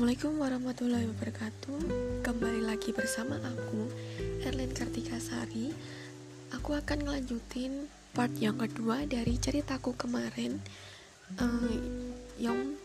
[0.00, 1.78] Assalamualaikum warahmatullahi wabarakatuh.
[2.24, 3.84] Kembali lagi bersama aku
[4.48, 5.76] Erlin Kartika Sari.
[6.56, 7.84] Aku akan ngelanjutin
[8.16, 10.56] part yang kedua dari ceritaku kemarin
[11.36, 11.76] uh,
[12.40, 12.80] Yang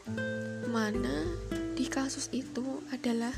[0.67, 1.23] mana
[1.79, 3.31] di kasus itu adalah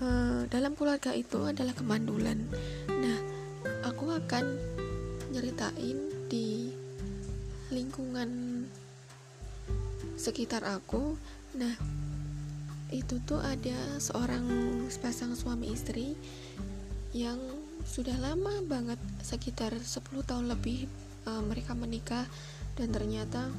[0.00, 2.48] uh, Dalam keluarga itu adalah kemandulan.
[2.88, 3.18] Nah,
[3.84, 4.56] aku akan
[5.36, 6.00] nyeritain
[6.32, 6.72] di
[10.20, 11.16] sekitar aku
[11.56, 11.72] nah
[12.92, 14.44] itu tuh ada seorang
[14.92, 16.18] sepasang suami istri
[17.16, 17.38] yang
[17.88, 20.86] sudah lama banget sekitar 10 tahun lebih
[21.24, 22.28] uh, mereka menikah
[22.76, 23.50] dan ternyata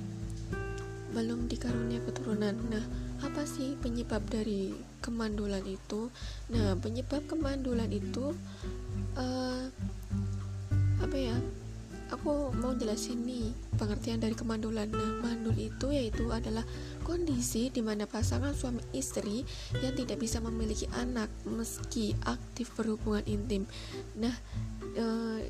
[1.12, 2.56] belum dikarunia keturunan.
[2.72, 2.86] Nah,
[3.20, 4.72] apa sih penyebab dari
[5.04, 6.08] kemandulan itu?
[6.56, 8.32] Nah, penyebab kemandulan itu
[9.20, 9.68] uh,
[11.04, 11.36] apa ya?
[12.12, 14.92] Aku mau jelasin nih pengertian dari kemandulan.
[14.92, 16.68] Nah, mandul itu yaitu adalah
[17.08, 19.48] kondisi di mana pasangan suami istri
[19.80, 23.64] yang tidak bisa memiliki anak meski aktif berhubungan intim.
[24.20, 24.36] Nah,
[24.94, 25.06] e,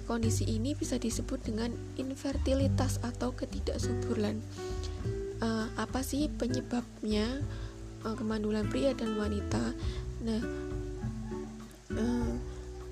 [0.06, 4.38] kondisi ini bisa disebut dengan infertilitas atau ketidaksuburan.
[5.42, 7.42] E, apa sih penyebabnya
[8.06, 9.73] e, kemandulan pria dan wanita?
[10.22, 10.42] Nah,
[11.90, 12.06] e,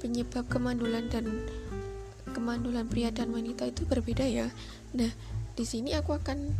[0.01, 1.27] penyebab kemandulan dan
[2.33, 4.49] kemandulan pria dan wanita itu berbeda ya.
[4.95, 5.11] Nah,
[5.53, 6.53] di sini aku akan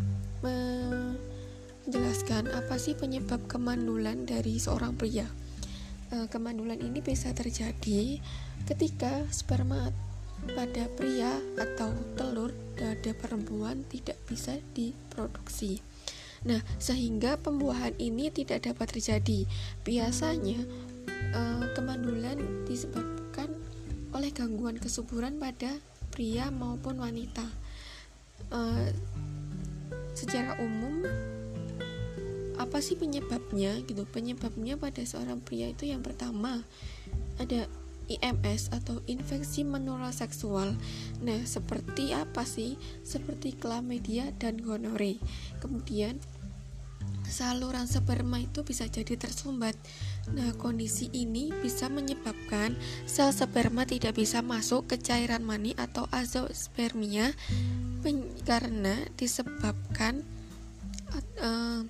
[0.44, 5.26] menjelaskan apa sih penyebab kemandulan dari seorang pria.
[6.10, 8.20] E, kemandulan ini bisa terjadi
[8.68, 9.92] ketika sperma
[10.56, 15.84] pada pria atau telur pada perempuan tidak bisa diproduksi.
[16.48, 19.44] Nah, sehingga pembuahan ini tidak dapat terjadi.
[19.84, 20.64] Biasanya
[21.36, 21.42] e,
[21.76, 23.19] kemandulan disebabkan
[24.20, 25.80] oleh gangguan kesuburan pada
[26.12, 27.48] pria maupun wanita.
[28.52, 28.92] Uh,
[30.12, 31.08] secara umum
[32.60, 34.04] apa sih penyebabnya gitu?
[34.04, 36.68] Penyebabnya pada seorang pria itu yang pertama
[37.40, 37.72] ada
[38.12, 40.76] IMS atau infeksi menular seksual.
[41.24, 42.76] Nah, seperti apa sih?
[43.06, 45.22] Seperti klamidia dan gonore.
[45.64, 46.20] Kemudian
[47.30, 49.78] saluran sperma itu bisa jadi tersumbat.
[50.30, 52.78] Nah, kondisi ini bisa menyebabkan
[53.10, 57.34] sel sperma tidak bisa masuk ke cairan mani atau azospermia
[58.46, 60.22] karena disebabkan
[61.42, 61.82] uh,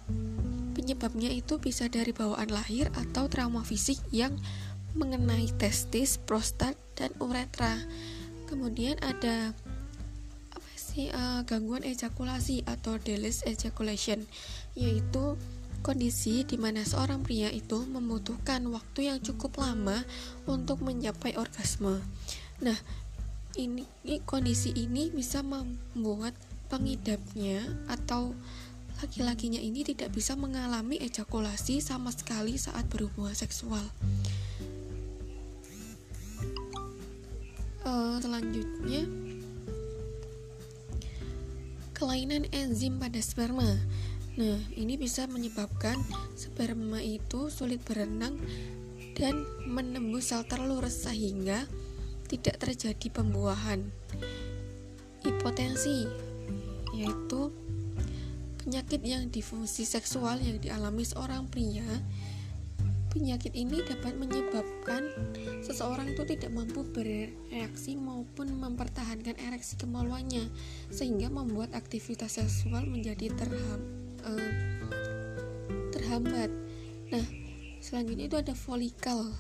[0.74, 4.34] penyebabnya itu bisa dari bawaan lahir atau trauma fisik yang
[4.98, 7.78] mengenai testis, prostat, dan uretra.
[8.50, 9.54] Kemudian ada
[10.80, 14.26] sih uh, gangguan ejakulasi atau delayed ejaculation
[14.74, 15.38] yaitu
[15.80, 20.04] kondisi di mana seorang pria itu membutuhkan waktu yang cukup lama
[20.46, 22.04] untuk mencapai orgasme.
[22.60, 22.78] Nah,
[23.58, 23.88] ini
[24.24, 26.36] kondisi ini bisa membuat
[26.70, 28.38] pengidapnya atau
[29.00, 33.84] laki-lakinya ini tidak bisa mengalami ejakulasi sama sekali saat berhubungan seksual.
[37.80, 39.08] Uh, selanjutnya
[42.00, 43.76] kelainan enzim pada sperma.
[44.40, 46.00] Nah, ini bisa menyebabkan
[46.32, 48.40] sperma itu sulit berenang
[49.20, 51.68] dan menembus sel telur sehingga
[52.32, 53.92] tidak terjadi pembuahan.
[55.28, 56.08] Hipotensi
[56.96, 57.52] yaitu
[58.64, 61.84] penyakit yang difungsi seksual yang dialami seorang pria
[63.10, 65.10] Penyakit ini dapat menyebabkan
[65.66, 70.46] seseorang itu tidak mampu bereaksi maupun mempertahankan ereksi kemaluannya
[70.94, 73.82] sehingga membuat aktivitas seksual menjadi terham,
[74.26, 74.52] uh,
[75.94, 76.52] terhambat.
[77.12, 77.26] Nah,
[77.80, 79.32] selanjutnya itu ada folikel.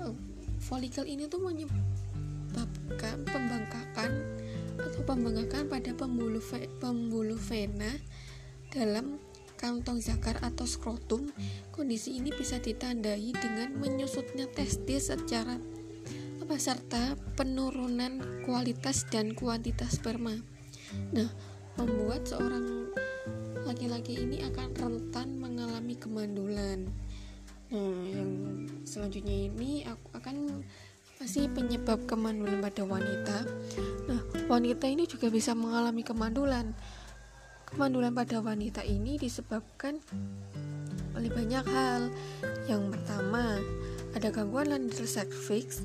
[0.00, 0.14] Uh,
[0.58, 4.10] folikel ini tuh menyebabkan pembengkakan
[4.78, 6.42] atau pembengkakan pada pembuluh
[6.78, 7.98] pembuluh vena
[8.70, 9.18] dalam
[9.58, 11.26] kantong zakar atau skrotum,
[11.74, 15.58] kondisi ini bisa ditandai dengan menyusutnya testis secara
[16.38, 20.38] apa serta penurunan kualitas dan kuantitas sperma.
[21.10, 21.26] Nah,
[21.74, 22.94] membuat seorang
[23.68, 26.88] laki-laki ini akan rentan mengalami kemandulan.
[27.68, 28.32] Nah, yang
[28.88, 30.64] selanjutnya ini aku akan
[31.20, 33.44] masih penyebab kemandulan pada wanita.
[34.08, 36.72] Nah, wanita ini juga bisa mengalami kemandulan
[37.68, 40.00] Kemandulan pada wanita ini disebabkan
[41.12, 42.08] oleh banyak hal.
[42.64, 43.60] Yang pertama,
[44.16, 45.84] ada gangguan lendir cervix.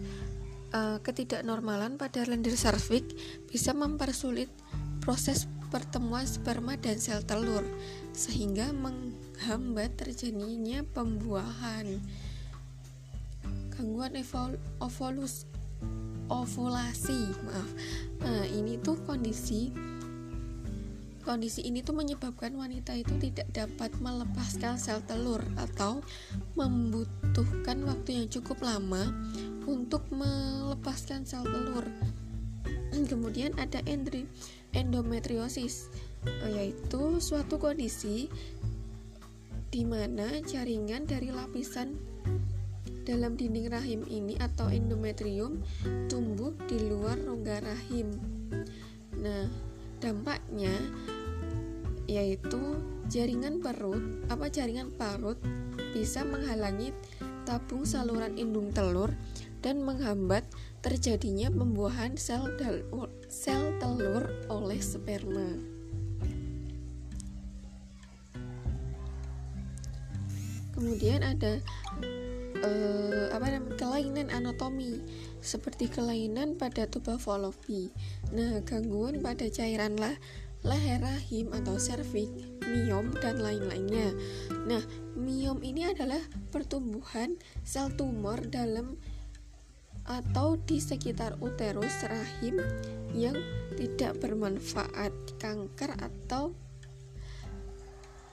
[0.73, 3.11] Uh, ketidaknormalan pada lendir cervix
[3.51, 4.47] bisa mempersulit
[5.03, 7.65] proses pertemuan sperma dan sel telur
[8.13, 11.97] sehingga menghambat terjadinya pembuahan.
[13.73, 14.61] Gangguan evol
[16.29, 17.69] ovulasi, maaf.
[18.21, 19.73] Nah, ini tuh kondisi
[21.23, 26.03] kondisi ini tuh menyebabkan wanita itu tidak dapat melepaskan sel telur atau
[26.59, 29.09] membutuhkan waktu yang cukup lama
[29.65, 31.87] untuk melepaskan sel telur.
[32.93, 33.81] Kemudian ada
[34.73, 35.89] endometriosis,
[36.49, 38.27] yaitu suatu kondisi
[39.73, 41.97] di mana jaringan dari lapisan
[43.03, 45.59] dalam dinding rahim ini atau endometrium
[46.07, 48.13] tumbuh di luar rongga rahim.
[49.17, 49.49] Nah,
[49.97, 50.71] dampaknya
[52.05, 52.59] yaitu
[53.07, 55.39] jaringan perut apa jaringan parut
[55.95, 56.91] bisa menghalangi
[57.47, 59.11] tabung saluran indung telur
[59.63, 60.43] dan menghambat
[60.83, 62.51] terjadinya pembuahan sel,
[63.31, 65.55] sel telur oleh sperma.
[70.75, 71.63] Kemudian ada
[72.59, 74.99] uh, apa namanya kelainan anatomi
[75.39, 77.87] seperti kelainan pada tuba Fallopy.
[78.35, 80.17] Nah, gangguan pada cairan lah
[80.63, 84.15] leher rahim atau serviks, miom dan lain-lainnya.
[84.63, 84.79] Nah,
[85.19, 86.19] miom ini adalah
[86.55, 87.35] pertumbuhan
[87.67, 88.95] sel tumor dalam
[90.03, 92.59] atau di sekitar uterus rahim
[93.15, 93.37] yang
[93.79, 96.51] tidak bermanfaat, kanker atau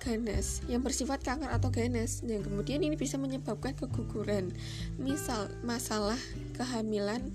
[0.01, 2.25] ganas yang bersifat kanker atau ganas.
[2.25, 4.49] Nah, kemudian ini bisa menyebabkan keguguran.
[4.97, 6.17] Misal masalah
[6.57, 7.31] kehamilan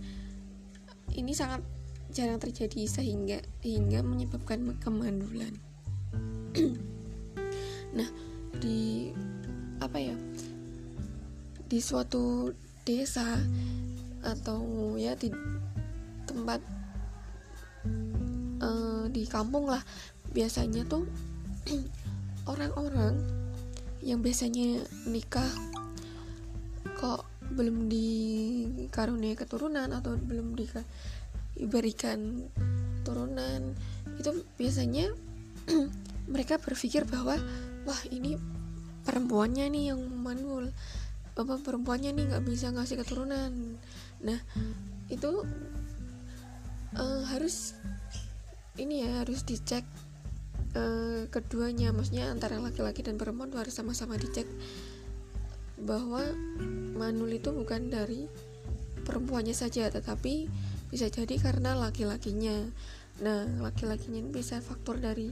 [1.14, 1.62] ini sangat
[2.10, 5.54] jarang terjadi sehingga hingga menyebabkan kemandulan.
[7.98, 8.10] nah,
[8.58, 9.14] di
[9.80, 10.18] apa ya?
[11.66, 12.50] Di suatu
[12.86, 13.42] desa
[14.26, 15.30] atau ya di
[16.26, 16.60] tempat
[18.60, 19.82] uh, di kampung lah.
[20.34, 21.06] Biasanya tuh
[22.52, 23.16] orang-orang
[24.02, 25.50] yang biasanya nikah
[26.98, 30.66] kok belum dikaruniai keturunan atau belum di
[31.56, 32.52] diberikan
[33.08, 33.72] turunan
[34.20, 35.08] itu biasanya
[36.34, 37.40] mereka berpikir bahwa
[37.88, 38.36] wah ini
[39.06, 40.74] perempuannya nih yang manul.
[41.36, 43.78] Bapak perempuannya nih nggak bisa ngasih keturunan
[44.26, 44.42] nah
[45.14, 45.46] itu
[46.98, 47.78] uh, harus
[48.76, 49.86] ini ya harus dicek
[50.76, 51.96] uh, keduanya.
[51.96, 54.48] Maksudnya antara laki-laki dan perempuan harus sama-sama dicek
[55.80, 56.24] bahwa
[56.96, 58.28] manul itu bukan dari
[59.04, 60.48] perempuannya saja tetapi
[60.90, 62.68] bisa jadi karena laki-lakinya.
[63.24, 65.32] Nah laki-lakinya bisa faktor dari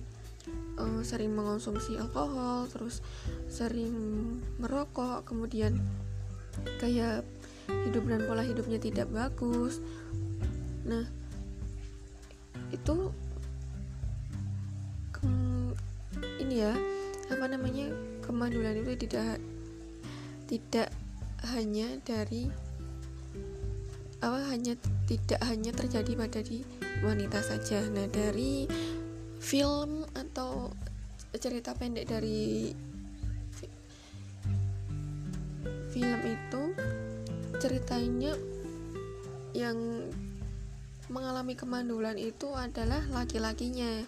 [0.80, 3.04] uh, sering mengonsumsi alkohol terus
[3.48, 3.94] sering
[4.60, 5.80] merokok kemudian
[6.80, 7.26] kayak
[7.90, 9.82] hidup dan pola hidupnya tidak bagus
[10.84, 11.06] nah
[12.74, 13.14] itu
[16.42, 16.74] ini ya
[17.32, 17.94] apa namanya
[18.26, 19.38] kemandulan itu tidak
[20.50, 20.90] tidak
[21.56, 22.52] hanya dari
[24.24, 24.74] apa hanya
[25.04, 26.64] tidak hanya terjadi pada di
[27.04, 27.84] wanita saja.
[27.92, 28.64] Nah, dari
[29.44, 30.72] film atau
[31.36, 32.72] cerita pendek dari
[35.92, 36.43] film itu
[37.64, 38.36] ceritanya
[39.56, 39.80] yang
[41.08, 44.04] mengalami kemandulan itu adalah laki-lakinya.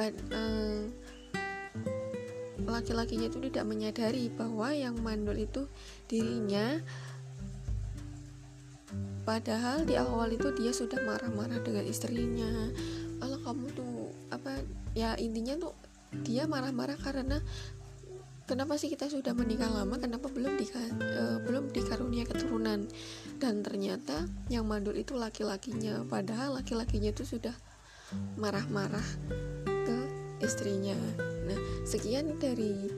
[0.00, 0.82] Eh,
[2.64, 5.68] laki-lakinya itu tidak menyadari bahwa yang mandul itu
[6.06, 6.80] dirinya
[9.24, 12.48] padahal di awal itu dia sudah marah-marah dengan istrinya
[13.20, 13.96] kalau kamu tuh
[14.32, 14.64] apa
[14.96, 15.72] ya intinya tuh
[16.24, 17.40] dia marah-marah karena
[18.48, 22.88] kenapa sih kita sudah menikah lama kenapa belum di uh, e, belum dikarunia keturunan
[23.36, 27.52] dan ternyata yang mandul itu laki-lakinya padahal laki-lakinya itu sudah
[28.40, 29.04] marah-marah
[29.68, 29.96] ke
[30.40, 30.96] istrinya
[31.44, 32.88] nah sekian dari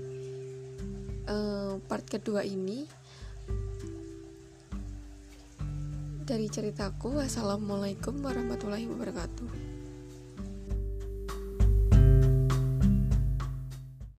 [1.26, 2.87] uh, part kedua ini
[6.30, 7.19] dari ceritaku.
[7.19, 9.70] Wassalamualaikum warahmatullahi wabarakatuh.